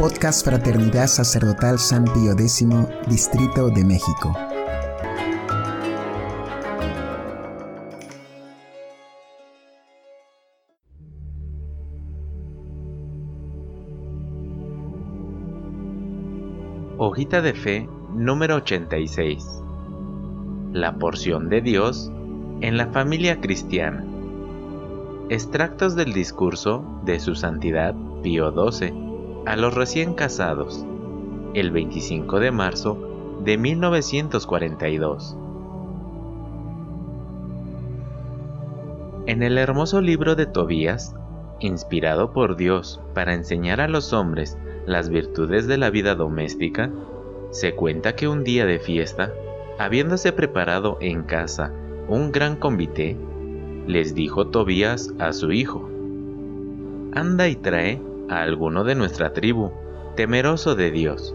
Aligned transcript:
Podcast 0.00 0.46
Fraternidad 0.46 1.08
Sacerdotal 1.08 1.78
San 1.78 2.04
Pío 2.04 2.32
X, 2.32 2.66
Distrito 3.06 3.68
de 3.68 3.84
México. 3.84 4.34
Hojita 16.96 17.42
de 17.42 17.52
Fe 17.52 17.86
número 18.14 18.54
86. 18.56 19.44
La 20.72 20.94
porción 20.94 21.50
de 21.50 21.60
Dios 21.60 22.10
en 22.62 22.78
la 22.78 22.86
familia 22.86 23.38
cristiana. 23.42 24.02
Extractos 25.28 25.94
del 25.94 26.14
discurso 26.14 26.86
de 27.04 27.20
Su 27.20 27.34
Santidad 27.34 27.94
Pío 28.22 28.50
XII 28.50 29.09
a 29.50 29.56
los 29.56 29.74
recién 29.74 30.14
casados, 30.14 30.86
el 31.54 31.72
25 31.72 32.38
de 32.38 32.52
marzo 32.52 33.40
de 33.42 33.58
1942. 33.58 35.36
En 39.26 39.42
el 39.42 39.58
hermoso 39.58 40.00
libro 40.02 40.36
de 40.36 40.46
Tobías, 40.46 41.16
inspirado 41.58 42.32
por 42.32 42.54
Dios 42.54 43.00
para 43.12 43.34
enseñar 43.34 43.80
a 43.80 43.88
los 43.88 44.12
hombres 44.12 44.56
las 44.86 45.08
virtudes 45.08 45.66
de 45.66 45.78
la 45.78 45.90
vida 45.90 46.14
doméstica, 46.14 46.92
se 47.50 47.74
cuenta 47.74 48.14
que 48.14 48.28
un 48.28 48.44
día 48.44 48.66
de 48.66 48.78
fiesta, 48.78 49.32
habiéndose 49.80 50.32
preparado 50.32 50.96
en 51.00 51.24
casa 51.24 51.72
un 52.06 52.30
gran 52.30 52.54
convite, 52.54 53.16
les 53.88 54.14
dijo 54.14 54.46
Tobías 54.46 55.12
a 55.18 55.32
su 55.32 55.50
hijo, 55.50 55.90
Anda 57.12 57.48
y 57.48 57.56
trae 57.56 58.09
a 58.30 58.42
alguno 58.42 58.84
de 58.84 58.94
nuestra 58.94 59.32
tribu, 59.32 59.72
temeroso 60.16 60.76
de 60.76 60.90
Dios, 60.90 61.34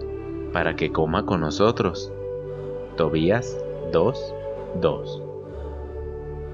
para 0.53 0.75
que 0.75 0.91
coma 0.91 1.25
con 1.25 1.41
nosotros. 1.41 2.11
Tobías 2.95 3.57
2, 3.91 4.33
2. 4.81 5.21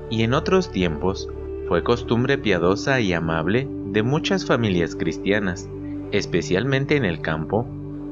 Y 0.10 0.24
en 0.24 0.34
otros 0.34 0.72
tiempos 0.72 1.30
fue 1.68 1.84
costumbre 1.84 2.38
piadosa 2.38 3.00
y 3.00 3.14
amable 3.14 3.68
de 3.70 4.04
muchas 4.04 4.46
familias 4.46 4.96
cristianas, 4.96 5.70
especialmente 6.12 6.98
en 6.98 7.06
el 7.06 7.22
campo, 7.22 7.68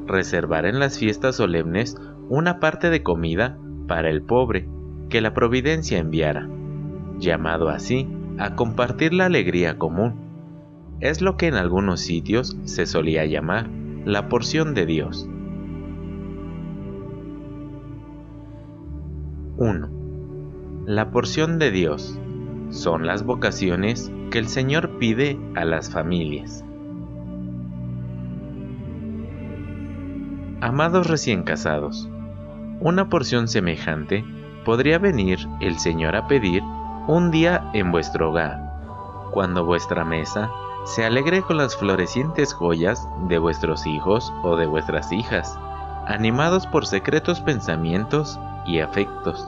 reservar 0.05 0.65
en 0.65 0.79
las 0.79 0.97
fiestas 0.97 1.35
solemnes 1.35 1.97
una 2.29 2.59
parte 2.59 2.89
de 2.89 3.03
comida 3.03 3.57
para 3.87 4.09
el 4.09 4.21
pobre 4.21 4.69
que 5.09 5.19
la 5.19 5.33
providencia 5.33 5.97
enviara, 5.97 6.47
llamado 7.17 7.69
así 7.69 8.07
a 8.37 8.55
compartir 8.55 9.13
la 9.13 9.25
alegría 9.25 9.77
común. 9.77 10.28
Es 11.01 11.21
lo 11.21 11.37
que 11.37 11.47
en 11.47 11.55
algunos 11.55 12.01
sitios 12.01 12.57
se 12.65 12.85
solía 12.85 13.25
llamar 13.25 13.69
la 14.03 14.27
porción 14.27 14.73
de 14.73 14.85
Dios. 14.85 15.29
1. 19.55 19.89
La 20.87 21.09
porción 21.11 21.57
de 21.57 21.71
Dios 21.71 22.19
son 22.69 23.07
las 23.07 23.23
vocaciones 23.23 24.11
que 24.29 24.39
el 24.39 24.49
Señor 24.49 24.97
pide 24.99 25.39
a 25.55 25.63
las 25.63 25.89
familias. 25.89 26.65
Amados 30.59 31.07
recién 31.07 31.43
casados, 31.43 32.09
una 32.81 33.07
porción 33.07 33.47
semejante 33.47 34.25
podría 34.65 34.99
venir 34.99 35.39
el 35.61 35.79
Señor 35.79 36.17
a 36.17 36.27
pedir 36.27 36.61
un 37.07 37.31
día 37.31 37.71
en 37.73 37.93
vuestro 37.93 38.31
hogar, 38.31 39.29
cuando 39.31 39.63
vuestra 39.63 40.03
mesa 40.03 40.51
se 40.85 41.05
alegre 41.05 41.41
con 41.41 41.57
las 41.57 41.75
florecientes 41.75 42.53
joyas 42.53 43.07
de 43.27 43.37
vuestros 43.37 43.85
hijos 43.85 44.33
o 44.43 44.55
de 44.55 44.65
vuestras 44.65 45.11
hijas, 45.11 45.57
animados 46.07 46.65
por 46.67 46.85
secretos 46.85 47.41
pensamientos 47.41 48.39
y 48.65 48.79
afectos. 48.79 49.47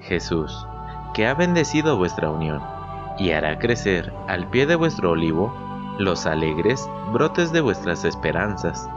Jesús, 0.00 0.66
que 1.14 1.26
ha 1.26 1.34
bendecido 1.34 1.96
vuestra 1.96 2.30
unión 2.30 2.62
y 3.18 3.32
hará 3.32 3.58
crecer 3.58 4.12
al 4.28 4.48
pie 4.48 4.66
de 4.66 4.76
vuestro 4.76 5.12
olivo 5.12 5.52
los 5.98 6.26
alegres 6.26 6.88
brotes 7.12 7.52
de 7.52 7.60
vuestras 7.60 8.04
esperanzas, 8.04 8.88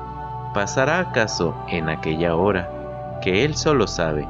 ¿Pasará 0.53 0.97
acaso 0.97 1.53
en 1.67 1.89
aquella 1.89 2.35
hora, 2.35 3.19
que 3.21 3.45
Él 3.45 3.55
solo 3.55 3.85
sabe, 3.85 4.27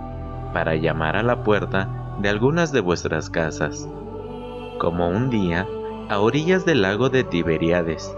para 0.51 0.75
llamar 0.75 1.15
a 1.15 1.23
la 1.23 1.43
puerta 1.43 1.87
de 2.19 2.27
algunas 2.27 2.73
de 2.73 2.81
vuestras 2.81 3.29
casas? 3.29 3.87
Como 4.79 5.07
un 5.07 5.29
día, 5.29 5.65
a 6.09 6.19
orillas 6.19 6.65
del 6.65 6.81
lago 6.81 7.09
de 7.09 7.23
Tiberíades, 7.23 8.15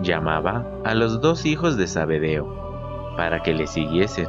llamaba 0.00 0.64
a 0.84 0.94
los 0.94 1.20
dos 1.20 1.44
hijos 1.44 1.76
de 1.76 1.88
Zabedeo, 1.88 2.46
para 3.16 3.42
que 3.42 3.52
le 3.52 3.66
siguiesen. 3.66 4.28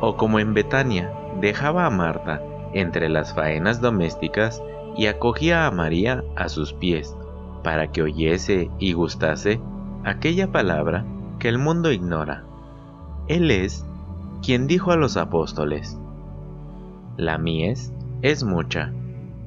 O 0.00 0.16
como 0.16 0.38
en 0.38 0.52
Betania, 0.52 1.10
dejaba 1.40 1.86
a 1.86 1.90
Marta 1.90 2.42
entre 2.74 3.08
las 3.08 3.34
faenas 3.34 3.80
domésticas 3.80 4.62
y 4.94 5.06
acogía 5.06 5.66
a 5.66 5.70
María 5.70 6.22
a 6.36 6.50
sus 6.50 6.74
pies, 6.74 7.16
para 7.64 7.90
que 7.90 8.02
oyese 8.02 8.70
y 8.78 8.92
gustase 8.92 9.58
aquella 10.04 10.52
palabra 10.52 11.06
que 11.38 11.48
el 11.48 11.56
mundo 11.58 11.90
ignora. 11.92 12.44
Él 13.26 13.50
es 13.50 13.86
quien 14.44 14.66
dijo 14.66 14.92
a 14.92 14.96
los 14.96 15.16
apóstoles, 15.16 15.98
La 17.16 17.38
mies 17.38 17.92
es 18.20 18.44
mucha, 18.44 18.92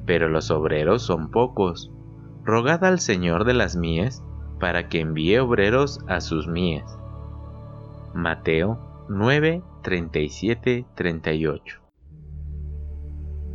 pero 0.04 0.28
los 0.28 0.50
obreros 0.50 1.02
son 1.02 1.30
pocos. 1.30 1.92
Rogad 2.44 2.82
al 2.84 2.98
Señor 2.98 3.44
de 3.44 3.54
las 3.54 3.76
mies 3.76 4.20
para 4.58 4.88
que 4.88 4.98
envíe 4.98 5.38
obreros 5.38 6.00
a 6.08 6.20
sus 6.20 6.48
mies. 6.48 6.82
Mateo 8.14 8.78
9, 9.08 9.62
37, 9.82 10.84
38. 10.96 11.80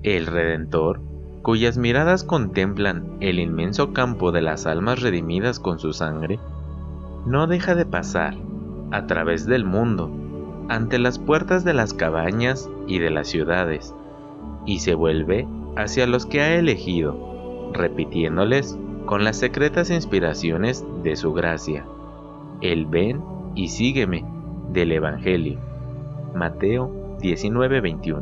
El 0.04 0.26
Redentor, 0.26 1.02
cuyas 1.42 1.78
miradas 1.78 2.24
contemplan 2.24 3.18
el 3.20 3.40
inmenso 3.40 3.92
campo 3.92 4.32
de 4.32 4.42
las 4.42 4.66
almas 4.66 5.02
redimidas 5.02 5.60
con 5.60 5.80
su 5.80 5.92
sangre, 5.92 6.40
no 7.26 7.46
deja 7.48 7.76
de 7.76 7.86
pasar 7.86 8.36
a 8.92 9.06
través 9.06 9.46
del 9.46 9.66
mundo, 9.66 10.10
ante 10.70 10.98
las 10.98 11.20
puertas 11.20 11.66
de 11.66 11.74
las 11.74 11.94
cabañas 11.94 12.70
y 12.88 13.00
de 13.00 13.10
las 13.10 13.28
ciudades, 13.28 13.94
y 14.66 14.80
se 14.80 14.96
vuelve 14.96 15.46
hacia 15.76 16.08
los 16.08 16.26
que 16.26 16.40
ha 16.40 16.56
elegido, 16.56 17.37
repitiéndoles 17.78 18.78
con 19.06 19.24
las 19.24 19.38
secretas 19.38 19.90
inspiraciones 19.90 20.86
de 21.04 21.16
su 21.16 21.34
gracia. 21.34 21.86
El 22.62 22.86
ven 22.86 23.24
y 23.56 23.70
sígueme 23.70 24.26
del 24.74 24.92
Evangelio. 24.92 25.60
Mateo 26.36 26.92
19:21. 27.22 28.22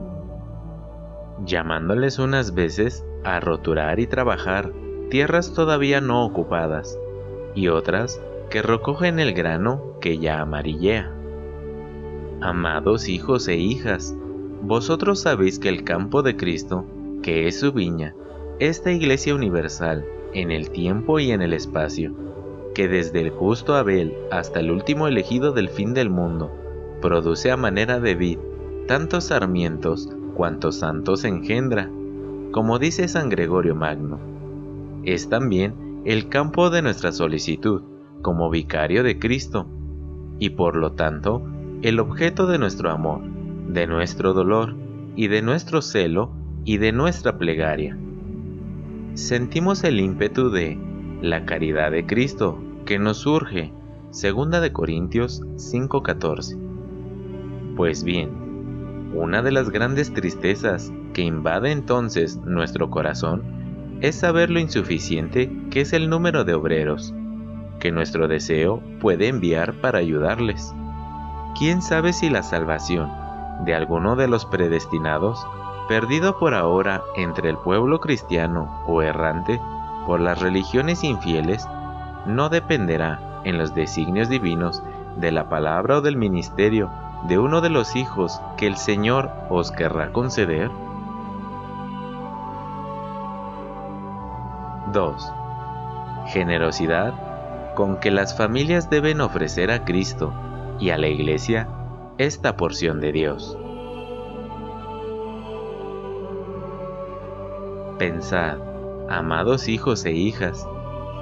Llamándoles 1.45 2.19
unas 2.19 2.53
veces 2.53 3.05
a 3.23 3.39
roturar 3.39 3.99
y 3.99 4.07
trabajar 4.07 4.71
tierras 5.09 5.53
todavía 5.53 6.01
no 6.01 6.25
ocupadas, 6.25 6.97
y 7.55 7.67
otras 7.67 8.21
que 8.49 8.61
recogen 8.61 9.19
el 9.19 9.33
grano 9.33 9.81
que 9.99 10.17
ya 10.17 10.41
amarillea. 10.41 11.11
Amados 12.41 13.09
hijos 13.09 13.47
e 13.47 13.55
hijas, 13.55 14.15
vosotros 14.61 15.21
sabéis 15.21 15.59
que 15.59 15.69
el 15.69 15.83
campo 15.83 16.21
de 16.21 16.35
Cristo, 16.35 16.85
que 17.21 17.47
es 17.47 17.59
su 17.59 17.71
viña, 17.71 18.13
esta 18.59 18.89
iglesia 18.89 19.35
universal, 19.35 20.05
en 20.33 20.49
el 20.49 20.69
tiempo 20.69 21.19
y 21.19 21.31
en 21.31 21.41
el 21.41 21.51
espacio, 21.51 22.13
que 22.73 22.87
desde 22.87 23.19
el 23.19 23.29
justo 23.29 23.75
Abel 23.75 24.13
hasta 24.31 24.61
el 24.61 24.71
último 24.71 25.07
elegido 25.07 25.51
del 25.51 25.67
fin 25.67 25.93
del 25.93 26.09
mundo, 26.09 26.51
produce 27.01 27.51
a 27.51 27.57
manera 27.57 27.99
de 27.99 28.15
vid 28.15 28.37
tantos 28.87 29.25
sarmientos 29.25 30.09
cuantos 30.35 30.77
santos 30.77 31.25
engendra, 31.25 31.89
como 32.51 32.79
dice 32.79 33.09
San 33.09 33.27
Gregorio 33.27 33.75
Magno. 33.75 34.19
Es 35.03 35.27
también 35.27 36.01
el 36.05 36.29
campo 36.29 36.69
de 36.69 36.81
nuestra 36.81 37.11
solicitud, 37.11 37.81
como 38.21 38.49
vicario 38.49 39.03
de 39.03 39.19
Cristo 39.19 39.67
y 40.39 40.51
por 40.51 40.77
lo 40.77 40.93
tanto 40.93 41.43
el 41.81 41.99
objeto 41.99 42.47
de 42.47 42.57
nuestro 42.57 42.89
amor, 42.89 43.21
de 43.67 43.85
nuestro 43.85 44.33
dolor 44.33 44.75
y 45.17 45.27
de 45.27 45.41
nuestro 45.41 45.81
celo 45.81 46.31
y 46.63 46.77
de 46.77 46.93
nuestra 46.93 47.37
plegaria. 47.37 47.97
Sentimos 49.15 49.85
el 49.85 50.01
ímpetu 50.01 50.49
de 50.49 50.77
la 51.21 51.45
caridad 51.45 51.91
de 51.91 52.05
Cristo 52.05 52.61
que 52.85 52.99
nos 52.99 53.19
surge, 53.19 53.71
segunda 54.09 54.59
de 54.59 54.73
Corintios 54.73 55.41
5:14. 55.55 56.57
Pues 57.77 58.03
bien, 58.03 59.09
una 59.13 59.41
de 59.41 59.53
las 59.53 59.69
grandes 59.69 60.13
tristezas 60.13 60.91
que 61.13 61.21
invade 61.21 61.71
entonces 61.71 62.35
nuestro 62.43 62.89
corazón 62.89 63.97
es 64.01 64.15
saber 64.15 64.49
lo 64.49 64.59
insuficiente 64.59 65.49
que 65.71 65.79
es 65.79 65.93
el 65.93 66.09
número 66.09 66.43
de 66.43 66.53
obreros 66.53 67.13
que 67.79 67.93
nuestro 67.93 68.27
deseo 68.27 68.83
puede 68.99 69.29
enviar 69.29 69.75
para 69.79 69.99
ayudarles. 69.99 70.75
¿Quién 71.57 71.81
sabe 71.81 72.11
si 72.11 72.29
la 72.29 72.43
salvación 72.43 73.09
de 73.65 73.75
alguno 73.75 74.17
de 74.17 74.27
los 74.27 74.45
predestinados, 74.45 75.47
perdido 75.87 76.37
por 76.37 76.53
ahora 76.53 77.03
entre 77.15 77.49
el 77.49 77.57
pueblo 77.57 77.99
cristiano 77.99 78.83
o 78.87 79.01
errante 79.01 79.61
por 80.05 80.19
las 80.19 80.39
religiones 80.41 81.03
infieles, 81.03 81.67
no 82.25 82.49
dependerá 82.49 83.41
en 83.43 83.57
los 83.57 83.73
designios 83.75 84.29
divinos 84.29 84.81
de 85.17 85.31
la 85.31 85.49
palabra 85.49 85.97
o 85.97 86.01
del 86.01 86.17
ministerio 86.17 86.91
de 87.27 87.39
uno 87.39 87.61
de 87.61 87.69
los 87.69 87.95
hijos 87.95 88.41
que 88.57 88.67
el 88.67 88.77
Señor 88.77 89.31
os 89.49 89.71
querrá 89.71 90.11
conceder? 90.11 90.69
2. 94.91 95.33
Generosidad 96.27 97.13
con 97.75 97.97
que 97.97 98.11
las 98.11 98.37
familias 98.37 98.89
deben 98.89 99.21
ofrecer 99.21 99.71
a 99.71 99.83
Cristo 99.83 100.33
y 100.79 100.91
a 100.91 100.97
la 100.97 101.07
Iglesia 101.07 101.67
esta 102.17 102.55
porción 102.55 103.01
de 103.01 103.11
Dios. 103.11 103.57
Pensad, 107.97 108.57
amados 109.09 109.69
hijos 109.69 110.03
e 110.03 110.11
hijas, 110.11 110.67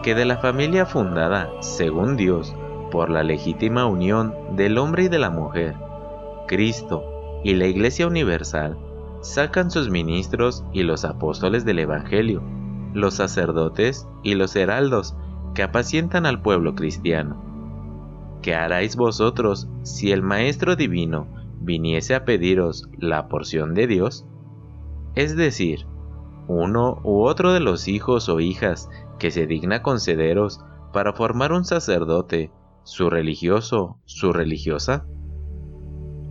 que 0.02 0.16
de 0.16 0.25
la 0.25 0.38
familia 0.38 0.88
fundada, 0.88 1.50
según 1.62 2.18
Dios, 2.18 2.56
por 2.90 3.12
la 3.12 3.22
legítima 3.22 3.86
unión 3.86 4.34
del 4.56 4.80
hombre 4.80 5.04
y 5.04 5.08
de 5.08 5.20
la 5.20 5.30
mujer, 5.30 5.75
Cristo 6.48 7.04
y 7.44 7.54
la 7.54 7.68
Iglesia 7.68 8.08
Universal 8.08 8.78
sacan 9.22 9.70
sus 9.70 9.92
ministros 9.92 10.66
y 10.74 10.81
los 10.81 11.06
apóstoles 11.06 11.64
del 11.64 11.78
Evangelio, 11.78 12.42
los 12.94 13.14
sacerdotes 13.14 14.08
y 14.24 14.34
los 14.34 14.56
heraldos 14.56 15.16
que 15.54 15.62
apacientan 15.62 16.25
al 16.25 16.42
pueblo 16.42 16.74
cristiano. 16.74 17.40
¿Qué 18.42 18.56
haráis 18.56 18.96
vosotros 18.96 19.70
si 19.84 20.12
el 20.12 20.24
Maestro 20.24 20.75
Divino 20.75 21.28
viniese 21.62 22.16
a 22.16 22.25
pediros 22.25 22.90
la 22.98 23.28
porción 23.28 23.75
de 23.75 23.86
Dios? 23.86 24.25
Es 25.16 25.36
decir, 25.36 25.86
uno 26.48 27.00
u 27.04 27.24
otro 27.24 27.54
de 27.54 27.60
los 27.60 27.88
hijos 27.88 28.30
o 28.30 28.40
hijas 28.40 28.90
que 29.19 29.31
se 29.31 29.48
digna 29.48 29.81
concederos 29.81 30.60
para 30.92 31.13
formar 31.13 31.51
un 31.51 31.66
sacerdote, 31.66 32.51
su 32.84 33.10
religioso, 33.10 33.98
su 34.06 34.34
religiosa? 34.34 35.06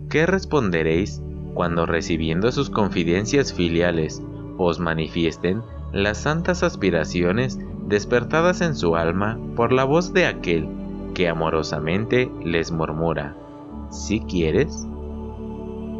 ¿Qué 0.09 0.25
responderéis 0.25 1.21
cuando 1.53 1.85
recibiendo 1.85 2.51
sus 2.51 2.69
confidencias 2.69 3.53
filiales 3.53 4.23
os 4.57 4.79
manifiesten 4.79 5.61
las 5.91 6.19
santas 6.19 6.63
aspiraciones 6.63 7.59
despertadas 7.87 8.61
en 8.61 8.75
su 8.75 8.95
alma 8.95 9.39
por 9.55 9.71
la 9.71 9.83
voz 9.83 10.13
de 10.13 10.25
aquel 10.25 10.67
que 11.13 11.29
amorosamente 11.29 12.31
les 12.43 12.71
murmura, 12.71 13.35
si 13.89 14.19
quieres? 14.21 14.87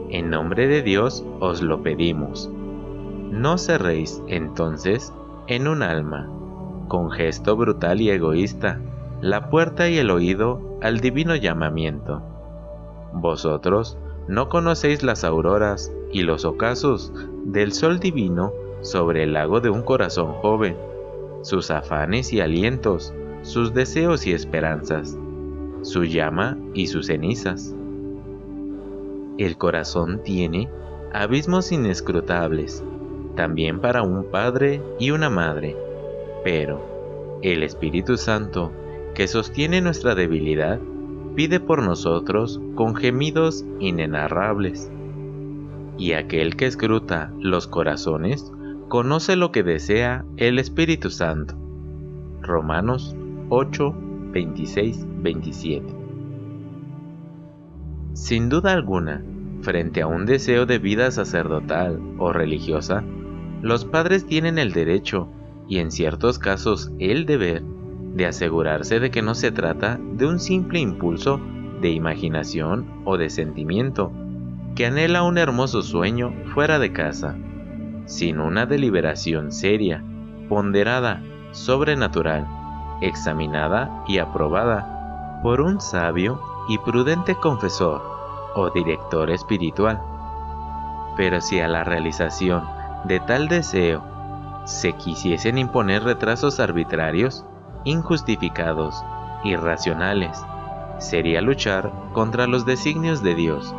En 0.09 0.29
nombre 0.29 0.67
de 0.67 0.81
Dios 0.81 1.25
os 1.39 1.61
lo 1.61 1.81
pedimos. 1.81 2.49
No 3.33 3.57
cerréis, 3.57 4.21
entonces, 4.27 5.11
en 5.47 5.67
un 5.67 5.81
alma, 5.81 6.29
con 6.87 7.09
gesto 7.09 7.55
brutal 7.55 7.99
y 7.99 8.11
egoísta, 8.11 8.79
la 9.21 9.49
puerta 9.49 9.89
y 9.89 9.97
el 9.97 10.11
oído 10.11 10.77
al 10.83 10.99
divino 10.99 11.35
llamamiento. 11.35 12.21
Vosotros 13.11 13.97
no 14.27 14.49
conocéis 14.49 15.01
las 15.01 15.23
auroras 15.23 15.91
y 16.11 16.21
los 16.21 16.45
ocasos 16.45 17.11
del 17.43 17.73
sol 17.73 17.99
divino 17.99 18.53
sobre 18.81 19.23
el 19.23 19.33
lago 19.33 19.61
de 19.61 19.71
un 19.71 19.81
corazón 19.81 20.33
joven, 20.33 20.77
sus 21.41 21.71
afanes 21.71 22.33
y 22.33 22.39
alientos, 22.39 23.15
sus 23.41 23.73
deseos 23.73 24.27
y 24.27 24.33
esperanzas, 24.33 25.17
su 25.81 26.03
llama 26.03 26.55
y 26.75 26.85
sus 26.85 27.07
cenizas. 27.07 27.73
El 29.39 29.57
corazón 29.57 30.21
tiene 30.23 30.69
abismos 31.13 31.71
inescrutables, 31.71 32.83
también 33.35 33.79
para 33.79 34.03
un 34.03 34.25
padre 34.25 34.81
y 34.99 35.11
una 35.11 35.29
madre, 35.29 35.75
pero 36.43 37.39
el 37.41 37.63
Espíritu 37.63 38.17
Santo, 38.17 38.71
que 39.15 39.27
sostiene 39.27 39.81
nuestra 39.81 40.15
debilidad, 40.15 40.79
pide 41.35 41.59
por 41.59 41.83
nosotros 41.83 42.61
con 42.75 42.95
gemidos 42.95 43.65
inenarrables. 43.79 44.91
Y 45.97 46.13
aquel 46.13 46.55
que 46.55 46.65
escruta 46.65 47.31
los 47.39 47.67
corazones 47.67 48.51
conoce 48.87 49.35
lo 49.35 49.51
que 49.51 49.63
desea 49.63 50.25
el 50.37 50.59
Espíritu 50.59 51.09
Santo. 51.09 51.55
Romanos 52.41 53.15
8, 53.49 53.95
26, 54.31 55.05
27. 55.21 55.85
Sin 58.13 58.49
duda 58.49 58.73
alguna, 58.73 59.23
frente 59.61 60.01
a 60.01 60.07
un 60.07 60.25
deseo 60.25 60.65
de 60.65 60.77
vida 60.77 61.09
sacerdotal 61.11 61.99
o 62.19 62.31
religiosa, 62.31 63.03
los 63.63 63.85
padres 63.85 64.27
tienen 64.27 64.59
el 64.59 64.73
derecho 64.73 65.29
y 65.69 65.79
en 65.79 65.89
ciertos 65.89 66.37
casos 66.37 66.91
el 66.99 67.25
deber 67.25 67.63
de 67.63 68.25
asegurarse 68.25 68.99
de 68.99 69.09
que 69.09 69.21
no 69.21 69.35
se 69.35 69.53
trata 69.53 69.97
de 70.01 70.27
un 70.27 70.41
simple 70.41 70.81
impulso 70.81 71.39
de 71.79 71.89
imaginación 71.91 73.01
o 73.05 73.17
de 73.17 73.29
sentimiento 73.29 74.11
que 74.75 74.85
anhela 74.85 75.23
un 75.23 75.37
hermoso 75.37 75.81
sueño 75.81 76.33
fuera 76.53 76.77
de 76.77 76.91
casa, 76.91 77.37
sino 78.05 78.45
una 78.47 78.65
deliberación 78.65 79.53
seria, 79.53 80.03
ponderada, 80.49 81.23
sobrenatural, 81.51 82.45
examinada 82.99 84.03
y 84.09 84.17
aprobada 84.17 85.39
por 85.41 85.61
un 85.61 85.79
sabio 85.79 86.41
y 86.67 86.79
prudente 86.79 87.35
confesor 87.35 88.01
o 88.55 88.69
director 88.71 89.29
espiritual. 89.29 90.01
Pero 91.15 91.39
si 91.39 91.61
a 91.61 91.69
la 91.69 91.85
realización 91.85 92.82
de 93.05 93.19
tal 93.19 93.47
deseo 93.47 94.03
se 94.65 94.93
quisiesen 94.93 95.57
imponer 95.57 96.03
retrasos 96.03 96.59
arbitrarios, 96.59 97.45
injustificados, 97.83 98.95
irracionales, 99.43 100.41
sería 100.99 101.41
luchar 101.41 101.91
contra 102.13 102.47
los 102.47 102.65
designios 102.65 103.21
de 103.21 103.35
Dios, 103.35 103.75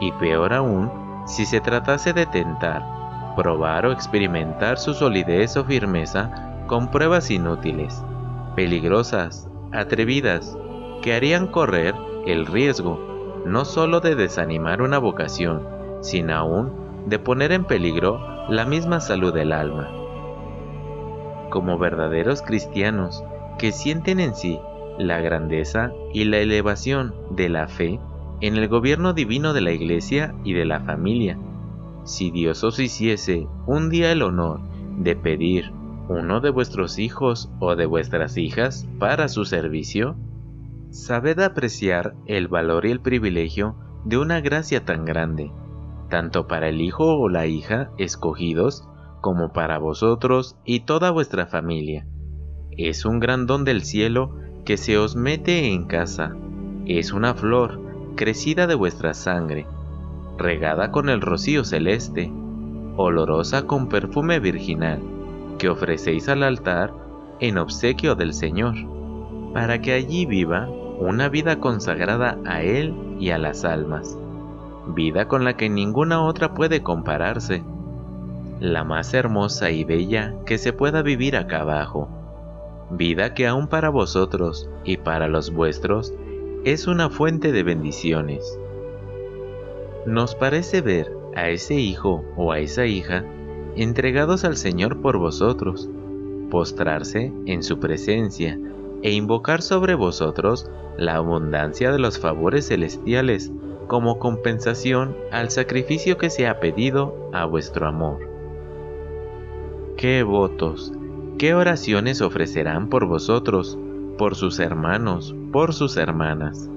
y 0.00 0.12
peor 0.12 0.54
aún 0.54 0.90
si 1.26 1.44
se 1.44 1.60
tratase 1.60 2.12
de 2.12 2.24
tentar, 2.26 3.34
probar 3.36 3.84
o 3.86 3.92
experimentar 3.92 4.78
su 4.78 4.94
solidez 4.94 5.56
o 5.56 5.64
firmeza 5.64 6.64
con 6.66 6.90
pruebas 6.90 7.30
inútiles, 7.30 8.02
peligrosas, 8.54 9.48
atrevidas, 9.72 10.56
que 11.02 11.14
harían 11.14 11.46
correr 11.46 11.94
el 12.26 12.46
riesgo 12.46 12.98
no 13.44 13.64
sólo 13.64 14.00
de 14.00 14.16
desanimar 14.16 14.82
una 14.82 14.98
vocación, 14.98 15.62
sino 16.00 16.34
aún 16.34 16.72
de 17.06 17.18
poner 17.18 17.52
en 17.52 17.64
peligro 17.64 18.35
la 18.48 18.64
misma 18.64 19.00
salud 19.00 19.34
del 19.34 19.52
alma 19.52 19.90
como 21.50 21.78
verdaderos 21.78 22.42
cristianos 22.42 23.24
que 23.58 23.72
sienten 23.72 24.20
en 24.20 24.34
sí 24.34 24.60
la 24.98 25.20
grandeza 25.20 25.92
y 26.12 26.24
la 26.24 26.38
elevación 26.38 27.14
de 27.30 27.48
la 27.48 27.66
fe 27.66 27.98
en 28.40 28.56
el 28.56 28.68
gobierno 28.68 29.14
divino 29.14 29.52
de 29.52 29.62
la 29.62 29.72
Iglesia 29.72 30.34
y 30.44 30.52
de 30.52 30.64
la 30.64 30.80
familia. 30.80 31.38
Si 32.04 32.30
Dios 32.30 32.62
os 32.62 32.78
hiciese 32.78 33.48
un 33.66 33.90
día 33.90 34.12
el 34.12 34.22
honor 34.22 34.60
de 34.98 35.16
pedir 35.16 35.72
uno 36.08 36.40
de 36.40 36.50
vuestros 36.50 36.98
hijos 36.98 37.50
o 37.58 37.74
de 37.74 37.86
vuestras 37.86 38.36
hijas 38.36 38.86
para 38.98 39.28
su 39.28 39.44
servicio, 39.44 40.16
sabed 40.90 41.40
apreciar 41.40 42.14
el 42.26 42.46
valor 42.46 42.86
y 42.86 42.92
el 42.92 43.00
privilegio 43.00 43.74
de 44.04 44.18
una 44.18 44.40
gracia 44.40 44.84
tan 44.84 45.04
grande, 45.04 45.50
tanto 46.08 46.46
para 46.46 46.68
el 46.68 46.80
hijo 46.80 47.18
o 47.18 47.28
la 47.28 47.46
hija 47.46 47.90
escogidos 47.98 48.88
como 49.20 49.52
para 49.52 49.78
vosotros 49.78 50.56
y 50.64 50.80
toda 50.80 51.10
vuestra 51.10 51.46
familia. 51.46 52.06
Es 52.70 53.04
un 53.04 53.20
gran 53.20 53.46
don 53.46 53.64
del 53.64 53.82
cielo 53.82 54.36
que 54.64 54.76
se 54.76 54.98
os 54.98 55.16
mete 55.16 55.72
en 55.72 55.86
casa. 55.86 56.36
Es 56.84 57.12
una 57.12 57.34
flor 57.34 57.80
crecida 58.16 58.66
de 58.66 58.74
vuestra 58.74 59.14
sangre, 59.14 59.66
regada 60.38 60.90
con 60.90 61.08
el 61.08 61.20
rocío 61.20 61.64
celeste, 61.64 62.30
olorosa 62.96 63.66
con 63.66 63.88
perfume 63.88 64.40
virginal, 64.40 65.00
que 65.58 65.68
ofrecéis 65.68 66.28
al 66.28 66.42
altar 66.42 66.92
en 67.40 67.58
obsequio 67.58 68.14
del 68.14 68.32
Señor, 68.32 68.74
para 69.52 69.80
que 69.80 69.92
allí 69.92 70.26
viva 70.26 70.68
una 70.98 71.28
vida 71.28 71.60
consagrada 71.60 72.38
a 72.44 72.62
Él 72.62 72.94
y 73.18 73.30
a 73.30 73.38
las 73.38 73.64
almas, 73.64 74.18
vida 74.86 75.28
con 75.28 75.44
la 75.44 75.56
que 75.56 75.68
ninguna 75.68 76.22
otra 76.22 76.54
puede 76.54 76.82
compararse 76.82 77.62
la 78.60 78.84
más 78.84 79.12
hermosa 79.12 79.70
y 79.70 79.84
bella 79.84 80.34
que 80.46 80.58
se 80.58 80.72
pueda 80.72 81.02
vivir 81.02 81.36
acá 81.36 81.60
abajo, 81.60 82.08
vida 82.90 83.34
que 83.34 83.46
aún 83.46 83.68
para 83.68 83.90
vosotros 83.90 84.68
y 84.84 84.96
para 84.96 85.28
los 85.28 85.52
vuestros 85.52 86.14
es 86.64 86.86
una 86.86 87.10
fuente 87.10 87.52
de 87.52 87.62
bendiciones. 87.62 88.58
Nos 90.06 90.34
parece 90.34 90.80
ver 90.80 91.12
a 91.34 91.48
ese 91.50 91.74
hijo 91.74 92.24
o 92.36 92.52
a 92.52 92.60
esa 92.60 92.86
hija 92.86 93.24
entregados 93.76 94.44
al 94.44 94.56
Señor 94.56 95.02
por 95.02 95.18
vosotros, 95.18 95.90
postrarse 96.50 97.32
en 97.44 97.62
su 97.62 97.78
presencia 97.78 98.58
e 99.02 99.12
invocar 99.12 99.60
sobre 99.60 99.94
vosotros 99.94 100.70
la 100.96 101.16
abundancia 101.16 101.92
de 101.92 101.98
los 101.98 102.18
favores 102.18 102.68
celestiales 102.68 103.52
como 103.86 104.18
compensación 104.18 105.16
al 105.32 105.50
sacrificio 105.50 106.18
que 106.18 106.30
se 106.30 106.46
ha 106.46 106.60
pedido 106.60 107.30
a 107.32 107.44
vuestro 107.44 107.86
amor 107.86 108.36
qué 109.96 110.22
votos, 110.22 110.92
qué 111.38 111.54
oraciones 111.54 112.20
ofrecerán 112.20 112.88
por 112.88 113.06
vosotros, 113.06 113.78
por 114.18 114.34
sus 114.34 114.58
hermanos, 114.58 115.34
por 115.52 115.72
sus 115.72 115.96
hermanas. 115.96 116.68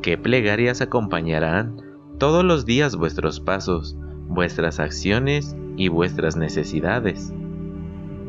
¿Qué 0.00 0.16
plegarias 0.16 0.80
acompañarán 0.80 1.82
todos 2.18 2.44
los 2.44 2.64
días 2.64 2.94
vuestros 2.94 3.40
pasos, 3.40 3.96
vuestras 4.28 4.78
acciones 4.78 5.56
y 5.76 5.88
vuestras 5.88 6.36
necesidades? 6.36 7.32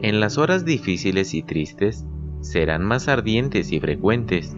En 0.01 0.19
las 0.19 0.39
horas 0.39 0.65
difíciles 0.65 1.35
y 1.35 1.43
tristes 1.43 2.03
serán 2.41 2.83
más 2.83 3.07
ardientes 3.07 3.71
y 3.71 3.79
frecuentes, 3.79 4.55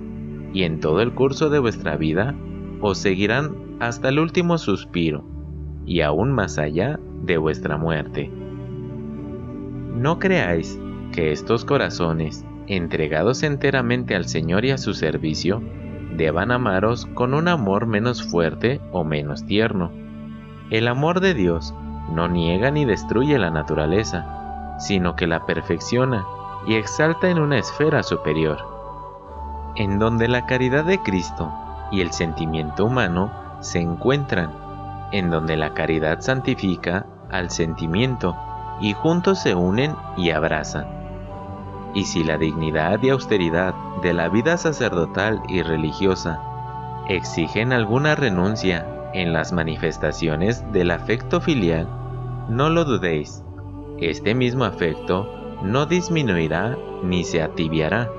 y 0.53 0.63
en 0.63 0.79
todo 0.79 1.01
el 1.01 1.13
curso 1.13 1.49
de 1.49 1.59
vuestra 1.59 1.97
vida 1.97 2.33
os 2.81 2.97
seguirán 2.97 3.77
hasta 3.79 4.09
el 4.09 4.19
último 4.19 4.57
suspiro, 4.57 5.23
y 5.85 6.01
aún 6.01 6.31
más 6.31 6.57
allá 6.57 6.99
de 7.23 7.37
vuestra 7.37 7.77
muerte. 7.77 8.31
No 9.95 10.19
creáis 10.19 10.79
que 11.11 11.31
estos 11.31 11.65
corazones, 11.65 12.45
entregados 12.67 13.43
enteramente 13.43 14.15
al 14.15 14.25
Señor 14.25 14.65
y 14.65 14.71
a 14.71 14.77
su 14.77 14.93
servicio, 14.93 15.61
deban 16.15 16.51
amaros 16.51 17.05
con 17.07 17.33
un 17.33 17.47
amor 17.47 17.85
menos 17.85 18.23
fuerte 18.23 18.79
o 18.91 19.03
menos 19.03 19.45
tierno. 19.45 19.91
El 20.69 20.87
amor 20.87 21.19
de 21.19 21.33
Dios 21.33 21.73
no 22.13 22.27
niega 22.27 22.71
ni 22.71 22.85
destruye 22.85 23.37
la 23.39 23.49
naturaleza, 23.49 24.77
sino 24.79 25.15
que 25.15 25.27
la 25.27 25.45
perfecciona 25.45 26.25
y 26.67 26.75
exalta 26.75 27.29
en 27.29 27.39
una 27.39 27.57
esfera 27.57 28.03
superior, 28.03 28.59
en 29.75 29.99
donde 29.99 30.27
la 30.27 30.45
caridad 30.45 30.85
de 30.85 30.99
Cristo 30.99 31.51
y 31.91 32.01
el 32.01 32.11
sentimiento 32.11 32.85
humano 32.85 33.31
se 33.61 33.79
encuentran, 33.79 34.51
en 35.11 35.29
donde 35.29 35.57
la 35.57 35.73
caridad 35.73 36.21
santifica 36.21 37.05
al 37.29 37.49
sentimiento 37.49 38.35
y 38.79 38.93
juntos 38.93 39.39
se 39.39 39.55
unen 39.55 39.95
y 40.17 40.31
abrazan. 40.31 40.87
Y 41.93 42.05
si 42.05 42.23
la 42.23 42.37
dignidad 42.37 43.01
y 43.01 43.09
austeridad 43.09 43.73
de 44.01 44.13
la 44.13 44.29
vida 44.29 44.57
sacerdotal 44.57 45.41
y 45.49 45.63
religiosa 45.63 46.39
exigen 47.07 47.73
alguna 47.73 48.15
renuncia 48.15 48.85
en 49.13 49.33
las 49.33 49.51
manifestaciones 49.51 50.71
del 50.71 50.91
afecto 50.91 51.41
filial, 51.41 51.87
no 52.47 52.69
lo 52.69 52.85
dudéis, 52.85 53.43
este 53.97 54.35
mismo 54.35 54.65
afecto 54.65 55.27
no 55.63 55.87
disminuirá 55.87 56.77
ni 57.03 57.23
se 57.23 57.41
atibiará, 57.41 58.09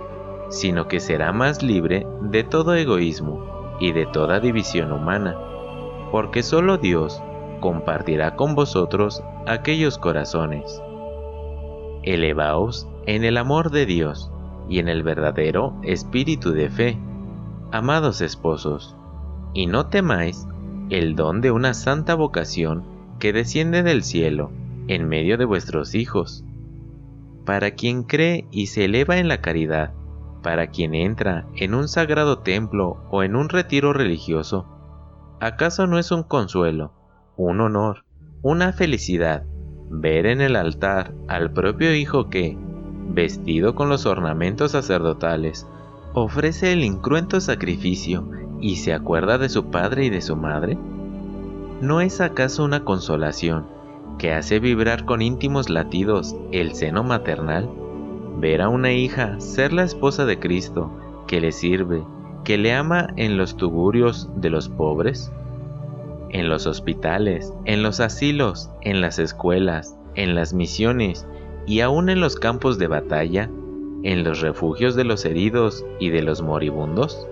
sino 0.50 0.88
que 0.88 0.98
será 0.98 1.32
más 1.32 1.62
libre 1.62 2.06
de 2.22 2.42
todo 2.42 2.74
egoísmo 2.74 3.49
y 3.80 3.92
de 3.92 4.06
toda 4.06 4.38
división 4.38 4.92
humana, 4.92 5.36
porque 6.12 6.42
solo 6.42 6.78
Dios 6.78 7.20
compartirá 7.60 8.36
con 8.36 8.54
vosotros 8.54 9.24
aquellos 9.46 9.98
corazones. 9.98 10.82
Elevaos 12.02 12.88
en 13.06 13.24
el 13.24 13.36
amor 13.36 13.70
de 13.70 13.86
Dios 13.86 14.30
y 14.68 14.78
en 14.78 14.88
el 14.88 15.02
verdadero 15.02 15.74
espíritu 15.82 16.52
de 16.52 16.70
fe, 16.70 16.98
amados 17.72 18.20
esposos, 18.20 18.96
y 19.52 19.66
no 19.66 19.86
temáis 19.86 20.46
el 20.90 21.16
don 21.16 21.40
de 21.40 21.50
una 21.50 21.74
santa 21.74 22.14
vocación 22.14 22.84
que 23.18 23.32
desciende 23.32 23.82
del 23.82 24.02
cielo 24.02 24.50
en 24.88 25.08
medio 25.08 25.38
de 25.38 25.44
vuestros 25.44 25.94
hijos. 25.94 26.44
Para 27.44 27.72
quien 27.72 28.02
cree 28.02 28.46
y 28.50 28.66
se 28.66 28.84
eleva 28.84 29.18
en 29.18 29.28
la 29.28 29.40
caridad, 29.40 29.92
para 30.42 30.68
quien 30.68 30.94
entra 30.94 31.46
en 31.56 31.74
un 31.74 31.88
sagrado 31.88 32.38
templo 32.38 32.98
o 33.10 33.22
en 33.22 33.36
un 33.36 33.48
retiro 33.48 33.92
religioso, 33.92 34.66
¿acaso 35.40 35.86
no 35.86 35.98
es 35.98 36.10
un 36.10 36.22
consuelo, 36.22 36.92
un 37.36 37.60
honor, 37.60 38.04
una 38.42 38.72
felicidad 38.72 39.44
ver 39.90 40.26
en 40.26 40.40
el 40.40 40.56
altar 40.56 41.12
al 41.28 41.52
propio 41.52 41.94
Hijo 41.94 42.30
que, 42.30 42.56
vestido 43.08 43.74
con 43.74 43.88
los 43.88 44.06
ornamentos 44.06 44.72
sacerdotales, 44.72 45.66
ofrece 46.14 46.72
el 46.72 46.84
incruento 46.84 47.40
sacrificio 47.40 48.28
y 48.60 48.76
se 48.76 48.92
acuerda 48.92 49.38
de 49.38 49.48
su 49.48 49.70
padre 49.70 50.04
y 50.04 50.10
de 50.10 50.20
su 50.20 50.36
madre? 50.36 50.78
¿No 51.80 52.00
es 52.00 52.20
acaso 52.20 52.64
una 52.64 52.84
consolación 52.84 53.66
que 54.18 54.32
hace 54.32 54.60
vibrar 54.60 55.06
con 55.06 55.22
íntimos 55.22 55.70
latidos 55.70 56.36
el 56.52 56.74
seno 56.74 57.02
maternal? 57.02 57.68
Ver 58.40 58.62
a 58.62 58.70
una 58.70 58.90
hija 58.90 59.38
ser 59.38 59.70
la 59.74 59.82
esposa 59.82 60.24
de 60.24 60.38
Cristo, 60.38 60.90
que 61.26 61.42
le 61.42 61.52
sirve, 61.52 62.02
que 62.42 62.56
le 62.56 62.72
ama 62.72 63.08
en 63.16 63.36
los 63.36 63.54
tugurios 63.54 64.30
de 64.34 64.48
los 64.48 64.70
pobres? 64.70 65.30
En 66.30 66.48
los 66.48 66.66
hospitales, 66.66 67.52
en 67.66 67.82
los 67.82 68.00
asilos, 68.00 68.70
en 68.80 69.02
las 69.02 69.18
escuelas, 69.18 69.94
en 70.14 70.34
las 70.34 70.54
misiones 70.54 71.26
y 71.66 71.80
aún 71.80 72.08
en 72.08 72.20
los 72.20 72.36
campos 72.36 72.78
de 72.78 72.86
batalla, 72.86 73.50
en 74.04 74.24
los 74.24 74.40
refugios 74.40 74.94
de 74.94 75.04
los 75.04 75.26
heridos 75.26 75.84
y 75.98 76.08
de 76.08 76.22
los 76.22 76.40
moribundos? 76.40 77.28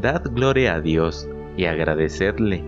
Dad 0.00 0.22
gloria 0.30 0.74
a 0.74 0.80
Dios 0.80 1.28
y 1.56 1.64
agradecedle 1.64 2.62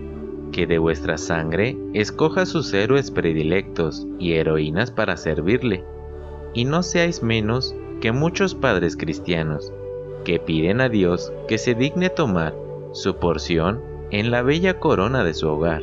que 0.50 0.66
de 0.66 0.78
vuestra 0.78 1.16
sangre 1.16 1.78
escoja 1.94 2.44
sus 2.44 2.74
héroes 2.74 3.12
predilectos 3.12 4.04
y 4.18 4.32
heroínas 4.32 4.90
para 4.90 5.16
servirle, 5.16 5.84
y 6.54 6.64
no 6.64 6.82
seáis 6.82 7.22
menos 7.22 7.74
que 8.00 8.12
muchos 8.12 8.54
padres 8.54 8.96
cristianos 8.96 9.72
que 10.24 10.38
piden 10.38 10.80
a 10.80 10.88
Dios 10.88 11.32
que 11.48 11.58
se 11.58 11.74
digne 11.74 12.10
tomar 12.10 12.54
su 12.92 13.16
porción 13.16 13.80
en 14.10 14.30
la 14.30 14.42
bella 14.42 14.78
corona 14.78 15.24
de 15.24 15.34
su 15.34 15.48
hogar, 15.48 15.82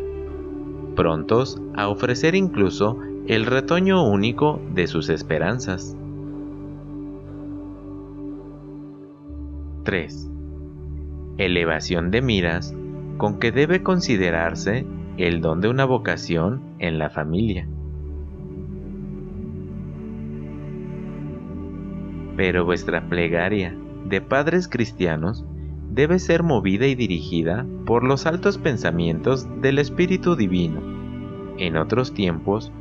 prontos 0.96 1.62
a 1.76 1.88
ofrecer 1.88 2.36
incluso 2.36 2.98
el 3.28 3.46
retoño 3.46 4.04
único 4.06 4.60
de 4.74 4.88
sus 4.88 5.10
esperanzas. 5.10 5.96
3. 9.84 10.30
Elevación 11.38 12.12
de 12.12 12.22
miras 12.22 12.76
con 13.18 13.40
que 13.40 13.52
debe 13.52 13.84
considerarse 13.84 14.86
el 15.18 15.42
don 15.42 15.62
de 15.62 15.70
una 15.70 15.86
vocación 15.86 16.62
en 16.80 16.98
la 16.98 17.10
familia. 17.10 17.68
Pero 22.36 22.66
vuestra 22.66 23.08
plegaria 23.10 23.76
de 24.06 24.22
padres 24.22 24.68
cristianos 24.68 25.46
debe 25.90 26.20
ser 26.20 26.44
movida 26.44 26.88
y 26.88 26.96
dirigida 26.96 27.66
por 27.86 28.04
los 28.04 28.26
altos 28.26 28.58
pensamientos 28.58 29.48
del 29.62 29.80
Espíritu 29.80 30.36
Divino. 30.36 30.82
En 31.58 31.78
otros 31.78 32.14
tiempos, 32.14 32.72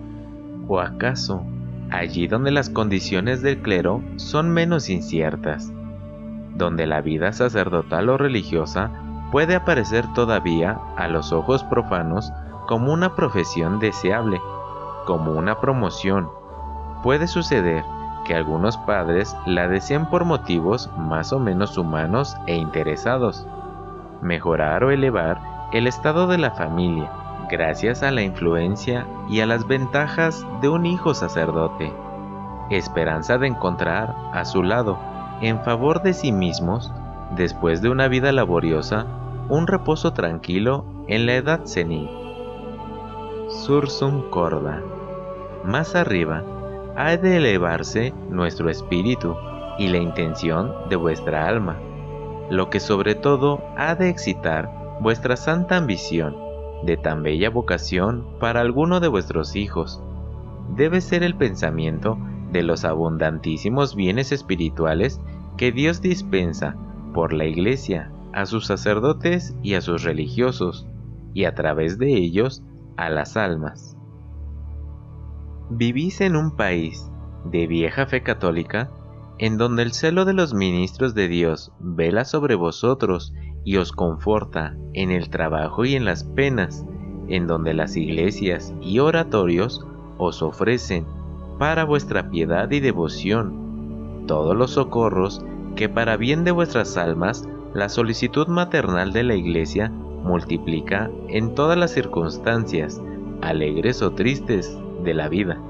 ¿O 0.68 0.80
acaso 0.80 1.44
allí 1.90 2.26
donde 2.26 2.50
las 2.50 2.70
condiciones 2.70 3.42
del 3.42 3.60
clero 3.60 4.02
son 4.16 4.50
menos 4.50 4.88
inciertas, 4.88 5.72
donde 6.54 6.86
la 6.86 7.00
vida 7.00 7.32
sacerdotal 7.32 8.08
o 8.08 8.16
religiosa 8.16 8.90
puede 9.30 9.54
aparecer 9.54 10.06
todavía 10.14 10.78
a 10.96 11.08
los 11.08 11.32
ojos 11.32 11.64
profanos 11.64 12.32
como 12.66 12.92
una 12.92 13.14
profesión 13.14 13.80
deseable, 13.80 14.40
como 15.04 15.32
una 15.32 15.60
promoción? 15.60 16.28
Puede 17.02 17.26
suceder 17.26 17.84
que 18.24 18.34
algunos 18.34 18.76
padres 18.78 19.36
la 19.46 19.68
deseen 19.68 20.06
por 20.06 20.24
motivos 20.24 20.90
más 20.96 21.32
o 21.32 21.38
menos 21.38 21.76
humanos 21.76 22.36
e 22.46 22.56
interesados, 22.56 23.46
mejorar 24.20 24.84
o 24.84 24.90
elevar 24.90 25.40
el 25.72 25.86
estado 25.86 26.26
de 26.26 26.38
la 26.38 26.52
familia, 26.52 27.10
gracias 27.50 28.02
a 28.02 28.10
la 28.10 28.22
influencia 28.22 29.06
y 29.28 29.40
a 29.40 29.46
las 29.46 29.66
ventajas 29.66 30.46
de 30.60 30.68
un 30.68 30.86
hijo 30.86 31.14
sacerdote, 31.14 31.92
esperanza 32.70 33.38
de 33.38 33.48
encontrar 33.48 34.14
a 34.32 34.44
su 34.44 34.62
lado, 34.62 34.98
en 35.40 35.60
favor 35.60 36.02
de 36.02 36.14
sí 36.14 36.32
mismos, 36.32 36.92
después 37.36 37.82
de 37.82 37.90
una 37.90 38.08
vida 38.08 38.32
laboriosa, 38.32 39.06
un 39.48 39.66
reposo 39.66 40.12
tranquilo 40.12 40.84
en 41.08 41.26
la 41.26 41.34
edad 41.34 41.64
senil. 41.64 42.08
Sursum 43.48 44.30
corda. 44.30 44.80
Más 45.64 45.94
arriba, 45.94 46.42
ha 46.96 47.16
de 47.16 47.36
elevarse 47.36 48.12
nuestro 48.28 48.70
espíritu 48.70 49.34
y 49.78 49.88
la 49.88 49.98
intención 49.98 50.72
de 50.88 50.96
vuestra 50.96 51.48
alma, 51.48 51.78
lo 52.50 52.70
que 52.70 52.80
sobre 52.80 53.14
todo 53.14 53.62
ha 53.76 53.94
de 53.94 54.08
excitar 54.08 54.70
vuestra 55.00 55.36
santa 55.36 55.76
ambición 55.76 56.36
de 56.84 56.96
tan 56.96 57.22
bella 57.22 57.50
vocación 57.50 58.26
para 58.40 58.60
alguno 58.60 59.00
de 59.00 59.08
vuestros 59.08 59.56
hijos. 59.56 60.02
Debe 60.76 61.00
ser 61.00 61.22
el 61.22 61.36
pensamiento 61.36 62.18
de 62.50 62.62
los 62.62 62.84
abundantísimos 62.84 63.94
bienes 63.94 64.32
espirituales 64.32 65.20
que 65.56 65.72
Dios 65.72 66.02
dispensa 66.02 66.76
por 67.14 67.32
la 67.32 67.44
Iglesia 67.44 68.10
a 68.32 68.46
sus 68.46 68.66
sacerdotes 68.66 69.54
y 69.62 69.74
a 69.74 69.80
sus 69.80 70.02
religiosos, 70.02 70.86
y 71.34 71.44
a 71.44 71.54
través 71.54 71.98
de 71.98 72.14
ellos 72.14 72.62
a 72.96 73.08
las 73.08 73.36
almas. 73.36 73.91
Vivís 75.74 76.20
en 76.20 76.36
un 76.36 76.54
país 76.54 77.10
de 77.46 77.66
vieja 77.66 78.04
fe 78.04 78.22
católica, 78.22 78.90
en 79.38 79.56
donde 79.56 79.82
el 79.82 79.92
celo 79.94 80.26
de 80.26 80.34
los 80.34 80.52
ministros 80.52 81.14
de 81.14 81.28
Dios 81.28 81.72
vela 81.80 82.26
sobre 82.26 82.56
vosotros 82.56 83.32
y 83.64 83.78
os 83.78 83.90
conforta 83.90 84.76
en 84.92 85.10
el 85.10 85.30
trabajo 85.30 85.86
y 85.86 85.94
en 85.94 86.04
las 86.04 86.24
penas, 86.24 86.84
en 87.28 87.46
donde 87.46 87.72
las 87.72 87.96
iglesias 87.96 88.74
y 88.82 88.98
oratorios 88.98 89.82
os 90.18 90.42
ofrecen 90.42 91.06
para 91.58 91.84
vuestra 91.84 92.28
piedad 92.28 92.70
y 92.70 92.80
devoción 92.80 94.24
todos 94.26 94.54
los 94.54 94.72
socorros 94.72 95.42
que 95.74 95.88
para 95.88 96.18
bien 96.18 96.44
de 96.44 96.50
vuestras 96.50 96.98
almas 96.98 97.48
la 97.72 97.88
solicitud 97.88 98.46
maternal 98.46 99.14
de 99.14 99.22
la 99.22 99.36
Iglesia 99.36 99.88
multiplica 99.88 101.10
en 101.28 101.54
todas 101.54 101.78
las 101.78 101.92
circunstancias, 101.92 103.00
alegres 103.40 104.02
o 104.02 104.12
tristes, 104.12 104.78
de 105.02 105.14
la 105.14 105.28
vida. 105.28 105.60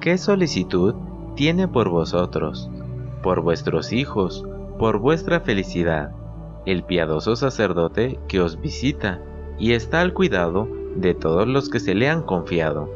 ¿Qué 0.00 0.18
solicitud 0.18 0.94
tiene 1.34 1.68
por 1.68 1.88
vosotros, 1.88 2.70
por 3.22 3.40
vuestros 3.40 3.92
hijos, 3.92 4.44
por 4.78 4.98
vuestra 4.98 5.40
felicidad, 5.40 6.12
el 6.66 6.82
piadoso 6.82 7.36
sacerdote 7.36 8.18
que 8.28 8.40
os 8.40 8.60
visita 8.60 9.20
y 9.58 9.72
está 9.72 10.00
al 10.00 10.12
cuidado 10.12 10.68
de 10.96 11.14
todos 11.14 11.46
los 11.46 11.68
que 11.68 11.80
se 11.80 11.94
le 11.94 12.08
han 12.08 12.22
confiado? 12.22 12.90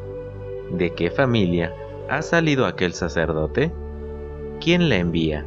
¿De 0.71 0.93
qué 0.93 1.09
familia 1.09 1.73
ha 2.09 2.21
salido 2.21 2.65
aquel 2.65 2.93
sacerdote? 2.93 3.71
¿Quién 4.61 4.89
le 4.89 4.99
envía? 4.99 5.45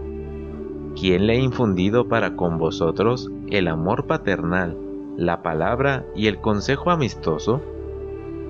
¿Quién 0.98 1.26
le 1.26 1.34
ha 1.34 1.36
infundido 1.36 2.08
para 2.08 2.36
con 2.36 2.58
vosotros 2.58 3.30
el 3.50 3.68
amor 3.68 4.06
paternal, 4.06 4.76
la 5.16 5.42
palabra 5.42 6.04
y 6.14 6.26
el 6.26 6.38
consejo 6.40 6.90
amistoso? 6.90 7.62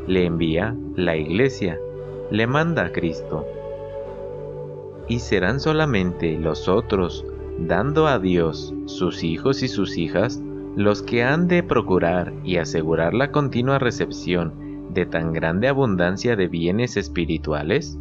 Le 0.07 0.27
envía 0.27 0.77
la 0.97 1.17
Iglesia, 1.17 1.79
le 2.31 2.47
manda 2.47 2.87
a 2.87 2.93
Cristo. 2.93 3.47
Y 5.09 5.21
serán 5.21 5.61
solamente 5.61 6.39
los 6.39 6.69
otros, 6.69 7.25
dando 7.59 8.07
a 8.07 8.19
Dios 8.19 8.75
sus 8.87 9.23
hijos 9.23 9.63
y 9.63 9.69
sus 9.69 9.99
hijas, 9.99 10.43
los 10.75 11.03
que 11.03 11.23
han 11.23 11.49
de 11.49 11.63
procurar 11.63 12.33
y 12.45 12.57
asegurar 12.57 13.15
la 13.15 13.31
continua 13.31 13.79
recepción 13.79 14.55
de 14.93 15.07
tan 15.07 15.33
grande 15.33 15.69
abundancia 15.69 16.35
de 16.37 16.49
bienes 16.49 16.97
espirituales? 16.97 17.99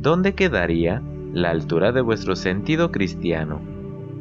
¿Dónde 0.00 0.34
quedaría 0.34 1.02
la 1.32 1.50
altura 1.50 1.92
de 1.92 2.00
vuestro 2.00 2.36
sentido 2.36 2.90
cristiano, 2.90 3.60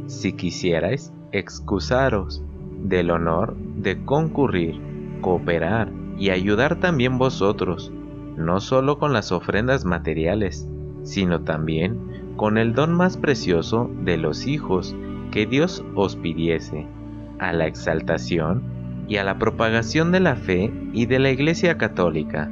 si 0.07 0.33
quisierais 0.33 1.13
excusaros 1.31 2.43
del 2.83 3.12
honor 3.12 3.55
de 3.77 4.03
concurrir, 4.03 4.79
cooperar 5.22 6.02
y 6.17 6.29
ayudar 6.29 6.77
también 6.79 7.17
vosotros, 7.17 7.91
no 8.38 8.60
solo 8.60 9.00
con 9.00 9.13
las 9.13 9.32
ofrendas 9.32 9.86
materiales, 9.86 10.67
sino 11.03 11.41
también 11.41 12.34
con 12.36 12.58
el 12.58 12.74
don 12.74 12.93
más 12.93 13.17
precioso 13.17 13.89
de 14.01 14.17
los 14.17 14.48
hijos 14.48 14.96
que 15.32 15.46
Dios 15.46 15.84
os 15.96 16.15
pidiese, 16.15 16.88
a 17.39 17.53
la 17.53 17.67
exaltación 17.67 18.63
y 19.08 19.17
a 19.17 19.24
la 19.24 19.38
propagación 19.38 20.12
de 20.12 20.20
la 20.20 20.36
fe 20.36 20.72
y 20.93 21.05
de 21.05 21.20
la 21.20 21.29
Iglesia 21.29 21.77
Católica. 21.77 22.50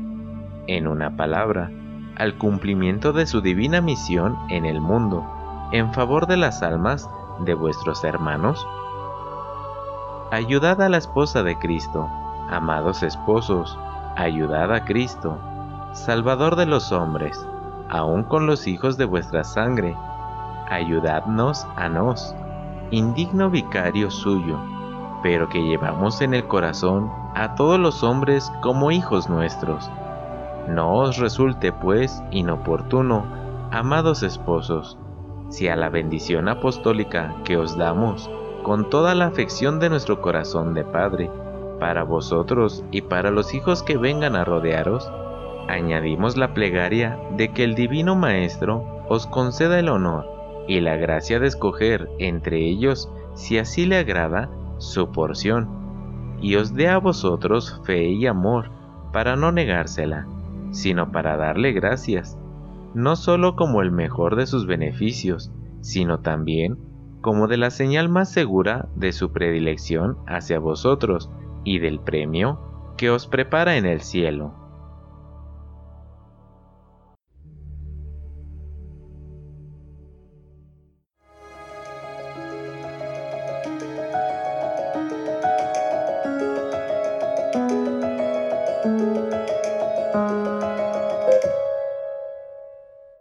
En 0.67 0.87
una 0.87 1.15
palabra, 1.15 1.71
al 2.15 2.37
cumplimiento 2.37 3.13
de 3.13 3.25
su 3.25 3.41
divina 3.41 3.81
misión 3.81 4.35
en 4.49 4.65
el 4.65 4.81
mundo, 4.81 5.25
en 5.71 5.93
favor 5.93 6.27
de 6.27 6.37
las 6.37 6.61
almas 6.61 7.09
de 7.45 7.53
vuestros 7.53 8.03
hermanos? 8.03 8.65
Ayudad 10.31 10.81
a 10.81 10.89
la 10.89 10.97
esposa 10.97 11.43
de 11.43 11.57
Cristo, 11.57 12.09
amados 12.51 13.01
esposos, 13.01 13.77
ayudad 14.15 14.73
a 14.73 14.83
Cristo, 14.85 15.37
Salvador 15.93 16.55
de 16.55 16.65
los 16.65 16.91
hombres, 16.91 17.39
aun 17.89 18.23
con 18.23 18.45
los 18.45 18.67
hijos 18.67 18.97
de 18.97 19.05
vuestra 19.05 19.43
sangre, 19.43 19.95
ayudadnos 20.69 21.65
a 21.75 21.89
nos, 21.89 22.35
indigno 22.91 23.49
vicario 23.49 24.11
suyo, 24.11 24.57
pero 25.23 25.49
que 25.49 25.61
llevamos 25.61 26.21
en 26.21 26.33
el 26.33 26.47
corazón 26.47 27.11
a 27.35 27.55
todos 27.55 27.79
los 27.79 28.03
hombres 28.03 28.51
como 28.61 28.91
hijos 28.91 29.29
nuestros. 29.29 29.89
No 30.67 30.93
os 30.95 31.17
resulte, 31.17 31.71
pues, 31.71 32.21
inoportuno, 32.31 33.25
amados 33.71 34.23
esposos, 34.23 34.97
si 35.49 35.67
a 35.67 35.75
la 35.75 35.89
bendición 35.89 36.47
apostólica 36.47 37.35
que 37.43 37.57
os 37.57 37.77
damos, 37.77 38.29
con 38.63 38.89
toda 38.89 39.15
la 39.15 39.27
afección 39.27 39.79
de 39.79 39.89
nuestro 39.89 40.21
corazón 40.21 40.73
de 40.73 40.83
Padre, 40.83 41.29
para 41.81 42.03
vosotros 42.03 42.85
y 42.91 43.01
para 43.01 43.31
los 43.31 43.55
hijos 43.55 43.81
que 43.81 43.97
vengan 43.97 44.35
a 44.35 44.45
rodearos, 44.45 45.11
añadimos 45.67 46.37
la 46.37 46.53
plegaria 46.53 47.19
de 47.35 47.51
que 47.51 47.63
el 47.63 47.73
Divino 47.73 48.15
Maestro 48.15 48.85
os 49.09 49.25
conceda 49.25 49.79
el 49.79 49.89
honor 49.89 50.27
y 50.67 50.79
la 50.79 50.95
gracia 50.95 51.39
de 51.39 51.47
escoger 51.47 52.07
entre 52.19 52.59
ellos, 52.59 53.11
si 53.33 53.57
así 53.57 53.87
le 53.87 53.97
agrada, 53.97 54.51
su 54.77 55.11
porción, 55.11 56.37
y 56.39 56.55
os 56.55 56.75
dé 56.75 56.87
a 56.87 56.99
vosotros 56.99 57.81
fe 57.83 58.09
y 58.09 58.27
amor, 58.27 58.69
para 59.11 59.35
no 59.35 59.51
negársela 59.51 60.27
sino 60.71 61.11
para 61.11 61.35
darle 61.35 61.73
gracias, 61.73 62.37
no 62.93 63.15
sólo 63.15 63.55
como 63.55 63.81
el 63.81 63.91
mejor 63.91 64.35
de 64.35 64.47
sus 64.47 64.65
beneficios, 64.65 65.51
sino 65.81 66.19
también 66.19 66.77
como 67.21 67.47
de 67.47 67.57
la 67.57 67.69
señal 67.69 68.07
más 68.07 68.31
segura 68.31 68.87
de 68.95 69.11
su 69.11 69.31
predilección 69.31 70.17
hacia 70.27 70.59
vosotros 70.59 71.29
y 71.63 71.79
del 71.79 71.99
premio 71.99 72.59
que 72.97 73.09
os 73.09 73.27
prepara 73.27 73.77
en 73.77 73.85
el 73.85 74.01
cielo. 74.01 74.60